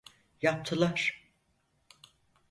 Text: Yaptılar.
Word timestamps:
Yaptılar. 0.41 1.25